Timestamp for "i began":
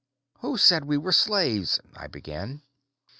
1.95-2.63